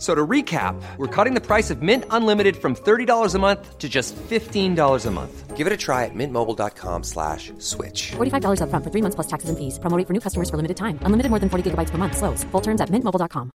[0.00, 3.76] F- So to recap, we're cutting the price of Mint Unlimited from $30 a month
[3.78, 5.56] to just $15 a month.
[5.58, 8.12] Give it a try at mintmobile.com slash switch.
[8.16, 9.78] $45 upfront for three months plus taxes and fees.
[9.78, 10.98] Promo rate for new customers for limited time.
[11.02, 12.16] Unlimited more than 40 gigabytes per month.
[12.16, 12.44] Slows.
[12.44, 13.50] Full terms at mintmobile.com.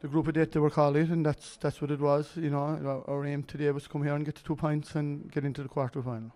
[0.00, 2.28] the group of death they were called it, and that's that's what it was.
[2.36, 4.94] You know, our, our aim today was to come here and get the two points
[4.94, 6.30] and get into the quarter final.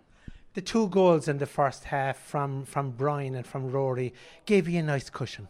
[0.53, 4.13] The two goals in the first half from, from Brian and from Rory
[4.45, 5.47] gave you a nice cushion.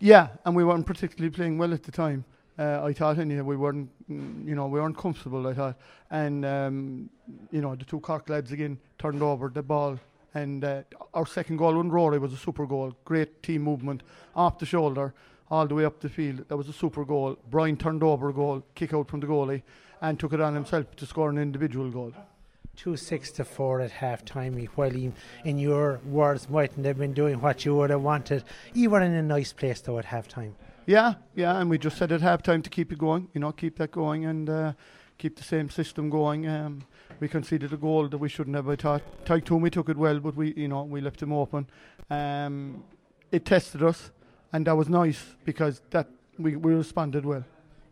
[0.00, 2.24] Yeah, and we weren't particularly playing well at the time.
[2.58, 5.46] Uh, I thought, anyway, we weren't, mm, you know, we weren't comfortable.
[5.46, 5.76] I thought,
[6.10, 7.10] and um,
[7.50, 9.98] you know, the two Cork lads again turned over the ball,
[10.34, 10.82] and uh,
[11.14, 12.96] our second goal on Rory was a super goal.
[13.04, 14.02] Great team movement
[14.34, 15.14] off the shoulder,
[15.50, 16.44] all the way up the field.
[16.48, 17.36] That was a super goal.
[17.50, 19.62] Brian turned over a goal, kick out from the goalie,
[20.00, 22.12] and took it on himself to score an individual goal.
[22.78, 25.10] Two six to four at half time, while he,
[25.44, 28.44] in your words, mightn't have been doing what you would have wanted.
[28.72, 30.54] You were in a nice place though at half time.
[30.86, 33.50] Yeah, yeah, and we just said at half time to keep it going, you know,
[33.50, 34.72] keep that going and uh,
[35.18, 36.46] keep the same system going.
[36.46, 36.82] Um,
[37.18, 38.68] we conceded a goal that we shouldn't have.
[38.68, 41.66] I thought Tyke Toomey took it well, but we, you know, we left him open.
[42.10, 42.84] Um,
[43.32, 44.12] it tested us,
[44.52, 47.44] and that was nice because that we, we responded well.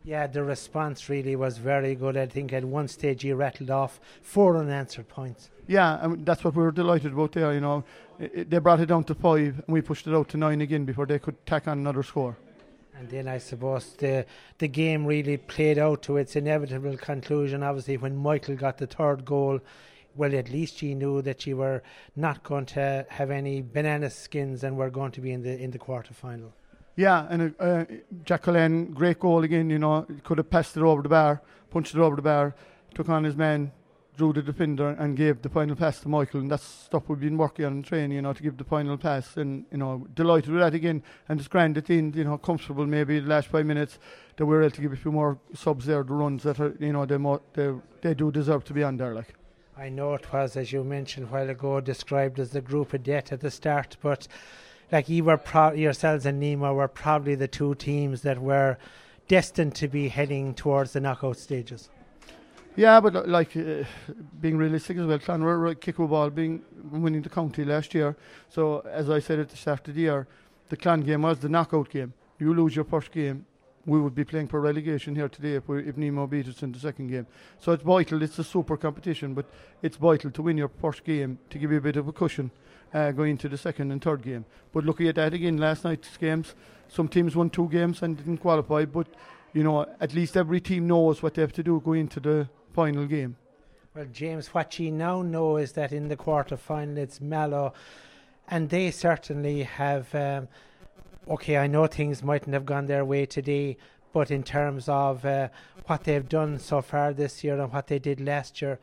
[0.07, 2.17] Yeah, the response really was very good.
[2.17, 5.51] I think at one stage he rattled off four unanswered points.
[5.67, 7.53] Yeah, and that's what we were delighted about there.
[7.53, 7.85] You know,
[8.21, 10.61] I I they brought it down to five, and we pushed it out to nine
[10.61, 12.37] again before they could tack on another score.
[12.97, 14.25] And then I suppose the
[14.59, 17.65] the game really played out to its inevitable conclusion.
[17.65, 19.59] Obviously, when Michael got the third goal,
[20.15, 21.83] well, at least she knew that she were
[22.15, 25.73] not going to have any banana skins and were going to be in the in
[25.73, 26.53] the quarter final.
[26.97, 27.85] Yeah, and uh, uh,
[28.25, 29.69] Jack Cullen, great goal again.
[29.69, 32.55] You know, could have passed it over the bar, punched it over the bar,
[32.95, 33.71] took on his man,
[34.17, 36.41] drew the defender, and gave the final pass to Michael.
[36.41, 38.13] And that's stuff we've been working on in training.
[38.13, 41.03] You know, to give the final pass, and you know, delighted with that again.
[41.29, 42.17] And it's grand at the end.
[42.17, 43.99] You know, comfortable maybe the last five minutes
[44.39, 46.95] that we're able to give a few more subs there, the runs that are, you
[46.95, 49.15] know, they mo- they they do deserve to be on there.
[49.15, 49.35] Like.
[49.79, 53.03] I know it was, as you mentioned a while ago, described as the group of
[53.03, 54.27] death at the start, but
[54.93, 58.79] like you were pro- yourselves and Nemo were probably the two teams that were
[59.29, 61.89] destined to be heading towards the knockout stages.
[62.77, 63.85] Yeah, but uh, like uh,
[64.41, 68.17] being realistic as well, Clonmore were kick ball being winning the county last year.
[68.51, 70.29] So as I said at the start of the year,
[70.69, 72.13] the Clan game was the knockout game.
[72.39, 73.47] You lose your first game,
[73.87, 76.73] we would be playing for relegation here today if, we, if Nemo beat us in
[76.73, 77.27] the second game.
[77.61, 78.21] So it's vital.
[78.21, 79.47] It's a super competition, but
[79.81, 82.51] it's vital to win your first game to give you a bit of a cushion
[82.93, 84.45] uh, going into the second and third game.
[84.73, 86.55] But looking at that again, last night's games,
[86.89, 89.07] some teams won two games and didn't qualify, but
[89.53, 92.49] you know at least every team knows what they have to do going into the
[92.73, 93.37] final game.
[93.95, 97.73] Well, James, what you now know is that in the quarter final it's Mallow,
[98.49, 100.13] and they certainly have.
[100.15, 100.49] Um,
[101.29, 103.77] okay, I know things mightn't have gone their way today,
[104.13, 105.49] but in terms of uh,
[105.87, 108.79] what they've done so far this year and what they did last year,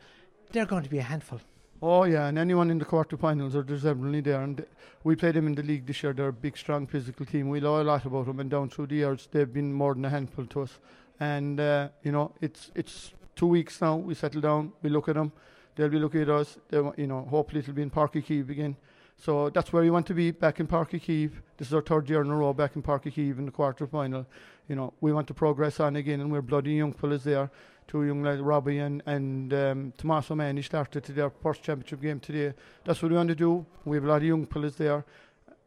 [0.52, 1.40] they're going to be a handful.
[1.82, 4.40] Oh yeah, and anyone in the quarterfinals are deservedly there.
[4.40, 4.64] And
[5.02, 6.12] we played them in the league this year.
[6.12, 7.48] They're a big, strong, physical team.
[7.48, 10.04] We know a lot about them, and down through the years, they've been more than
[10.04, 10.78] a handful to us.
[11.20, 13.96] And uh, you know, it's it's two weeks now.
[13.96, 14.72] We settle down.
[14.82, 15.32] We look at them.
[15.74, 16.56] They'll be looking at us.
[16.68, 18.76] They, you know, hopefully it'll be in Páirc Uí Chaoimh again.
[19.16, 21.32] So that's where we want to be, back in Páirc Uí Chaoimh.
[21.56, 23.52] This is our third year in a row back in Páirc Uí Chaoimh in the
[23.52, 24.26] quarter final.
[24.68, 27.50] You know, we want to progress on again, and we're bloody young fellas there.
[27.86, 32.18] Two young lads, Robbie and, and um, Tommaso Manni started to their first championship game
[32.18, 32.54] today.
[32.84, 33.64] That's what we want to do.
[33.84, 35.04] We have a lot of young fellas there.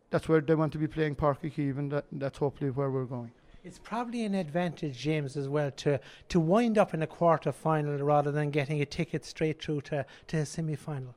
[0.09, 2.89] That's where they want to be playing Páirc Uí Chaoimh, and that, that's hopefully where
[2.89, 3.31] we're going.
[3.63, 7.97] It's probably an advantage, James, as well to to wind up in a quarter final
[7.97, 11.15] rather than getting a ticket straight through to, to a semi final.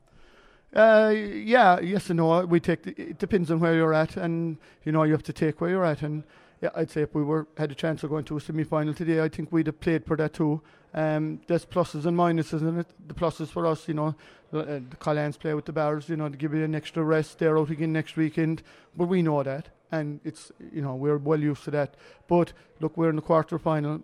[0.73, 2.45] Uh, yeah, yes and no.
[2.45, 5.33] We take the, it depends on where you're at, and you know you have to
[5.33, 6.01] take where you're at.
[6.01, 6.23] And
[6.61, 8.93] yeah, I'd say if we were had a chance of going to a semi final
[8.93, 10.61] today, I think we'd have played for that too.
[10.93, 12.87] Um, there's pluses and minuses in it.
[13.07, 14.15] The pluses for us, you know,
[14.53, 17.39] uh, the Collins play with the Bars, you know, to give you an extra rest.
[17.39, 18.63] They're out again next weekend,
[18.95, 21.95] but we know that, and it's you know we're well used to that.
[22.27, 24.03] But look, we're in the quarter final.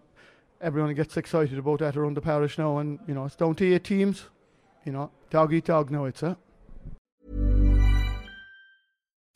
[0.60, 3.74] Everyone gets excited about that around the parish now, and you know it's down to
[3.74, 4.26] eight teams.
[4.84, 6.06] You know, dog eat dog now.
[6.06, 6.38] It's a.